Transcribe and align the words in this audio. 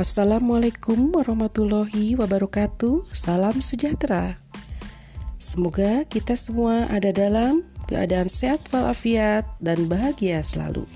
Assalamualaikum 0.00 1.12
warahmatullahi 1.12 2.16
wabarakatuh. 2.16 3.12
Salam 3.12 3.60
sejahtera. 3.60 4.40
Semoga 5.36 6.08
kita 6.08 6.40
semua 6.40 6.88
ada 6.88 7.12
dalam 7.12 7.68
keadaan 7.84 8.32
sehat 8.32 8.64
walafiat 8.72 9.44
dan 9.60 9.92
bahagia 9.92 10.40
selalu. 10.40 10.88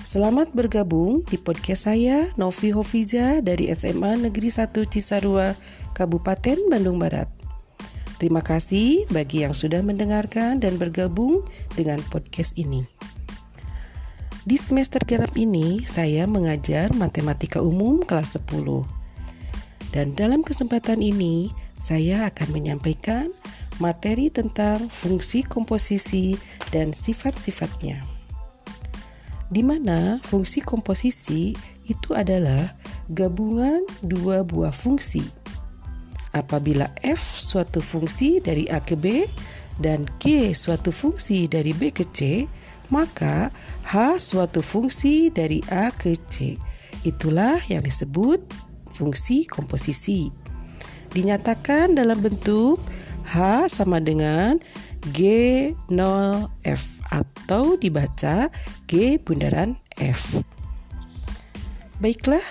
Selamat 0.00 0.48
bergabung 0.56 1.20
di 1.28 1.36
podcast 1.36 1.84
saya 1.84 2.32
Novi 2.40 2.72
Hofiza 2.72 3.44
dari 3.44 3.68
SMA 3.76 4.16
Negeri 4.16 4.48
1 4.48 4.72
Cisarua, 4.88 5.52
Kabupaten 5.92 6.64
Bandung 6.72 6.96
Barat. 6.96 7.28
Terima 8.16 8.40
kasih 8.40 9.04
bagi 9.12 9.44
yang 9.44 9.52
sudah 9.52 9.84
mendengarkan 9.84 10.64
dan 10.64 10.80
bergabung 10.80 11.44
dengan 11.76 12.00
podcast 12.08 12.56
ini. 12.56 12.99
Di 14.40 14.56
semester 14.56 15.04
genap 15.04 15.36
ini, 15.36 15.84
saya 15.84 16.24
mengajar 16.24 16.96
matematika 16.96 17.60
umum 17.60 18.00
kelas 18.00 18.40
10. 18.40 18.88
Dan 19.92 20.16
dalam 20.16 20.40
kesempatan 20.40 21.04
ini, 21.04 21.52
saya 21.76 22.24
akan 22.24 22.48
menyampaikan 22.48 23.28
materi 23.84 24.32
tentang 24.32 24.88
fungsi 24.88 25.44
komposisi 25.44 26.40
dan 26.72 26.96
sifat-sifatnya. 26.96 28.00
Di 29.52 29.60
mana 29.60 30.16
fungsi 30.24 30.64
komposisi 30.64 31.52
itu 31.84 32.16
adalah 32.16 32.72
gabungan 33.12 33.84
dua 34.00 34.40
buah 34.40 34.72
fungsi. 34.72 35.20
Apabila 36.32 36.88
f 37.04 37.20
suatu 37.36 37.84
fungsi 37.84 38.40
dari 38.40 38.64
a 38.72 38.80
ke 38.80 38.96
b 38.96 39.28
dan 39.76 40.08
g 40.16 40.56
suatu 40.56 40.94
fungsi 40.94 41.44
dari 41.44 41.76
b 41.76 41.92
ke 41.92 42.08
c, 42.08 42.48
maka 42.90 43.54
H 43.86 44.20
suatu 44.20 44.60
fungsi 44.60 45.30
dari 45.30 45.62
A 45.70 45.94
ke 45.94 46.14
C. 46.28 46.58
Itulah 47.06 47.56
yang 47.70 47.80
disebut 47.80 48.42
fungsi 48.92 49.48
komposisi. 49.48 50.28
Dinyatakan 51.10 51.96
dalam 51.96 52.20
bentuk 52.20 52.82
H 53.30 53.66
sama 53.72 54.02
dengan 54.02 54.60
G0F 55.16 56.82
atau 57.08 57.80
dibaca 57.80 58.52
G 58.84 59.16
bundaran 59.16 59.80
F. 59.96 60.44
Baiklah, 62.00 62.44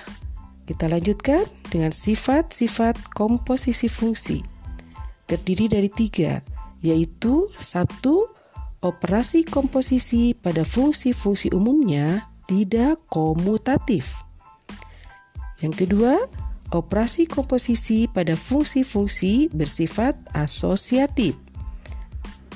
kita 0.66 0.86
lanjutkan 0.90 1.46
dengan 1.70 1.90
sifat-sifat 1.90 3.14
komposisi 3.14 3.90
fungsi. 3.90 4.42
Terdiri 5.30 5.70
dari 5.70 5.90
tiga, 5.90 6.42
yaitu 6.82 7.50
satu 7.58 8.30
operasi 8.80 9.44
komposisi 9.44 10.32
pada 10.32 10.64
fungsi-fungsi 10.64 11.52
umumnya 11.52 12.32
tidak 12.48 13.04
komutatif. 13.12 14.24
Yang 15.60 15.86
kedua, 15.86 16.16
operasi 16.72 17.28
komposisi 17.28 18.08
pada 18.08 18.40
fungsi-fungsi 18.40 19.52
bersifat 19.52 20.16
asosiatif. 20.32 21.36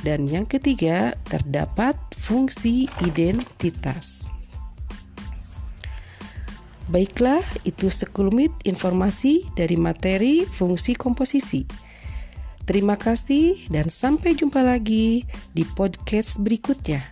Dan 0.04 0.28
yang 0.28 0.48
ketiga, 0.48 1.16
terdapat 1.28 1.96
fungsi 2.16 2.92
identitas. 3.04 4.28
Baiklah, 6.92 7.44
itu 7.64 7.88
sekelumit 7.88 8.52
informasi 8.68 9.48
dari 9.56 9.80
materi 9.80 10.44
fungsi 10.44 11.00
komposisi. 11.00 11.64
Terima 12.64 12.96
kasih 12.96 13.68
dan 13.68 13.92
sampai 13.92 14.40
jumpa 14.40 14.64
lagi 14.64 15.28
di 15.52 15.68
podcast 15.68 16.40
berikutnya. 16.40 17.04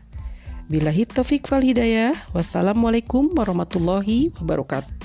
Bila 0.72 0.96
taufik 1.12 1.44
wal 1.52 1.60
hidayah. 1.60 2.16
Wassalamualaikum 2.32 3.36
warahmatullahi 3.36 4.32
wabarakatuh. 4.40 5.01